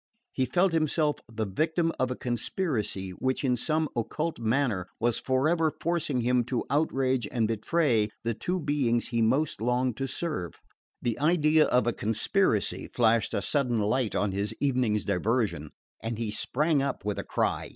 He 0.31 0.45
felt 0.47 0.73
himself 0.73 1.19
the 1.31 1.45
victim 1.45 1.91
of 1.99 2.09
a 2.09 2.15
conspiracy 2.15 3.11
which 3.11 3.43
in 3.43 3.55
some 3.55 3.87
occult 3.95 4.39
manner 4.39 4.87
was 4.99 5.19
forever 5.19 5.71
forcing 5.79 6.21
him 6.21 6.43
to 6.45 6.63
outrage 6.71 7.27
and 7.31 7.47
betray 7.47 8.09
the 8.23 8.33
two 8.33 8.59
beings 8.59 9.09
he 9.09 9.21
most 9.21 9.61
longed 9.61 9.95
to 9.97 10.07
serve. 10.07 10.53
The 11.03 11.19
idea 11.19 11.65
of 11.65 11.85
a 11.85 11.93
conspiracy 11.93 12.87
flashed 12.87 13.35
a 13.35 13.43
sudden 13.43 13.77
light 13.77 14.15
on 14.15 14.31
his 14.31 14.55
evening's 14.59 15.05
diversion, 15.05 15.69
and 16.01 16.17
he 16.17 16.31
sprang 16.31 16.81
up 16.81 17.05
with 17.05 17.19
a 17.19 17.23
cry. 17.23 17.69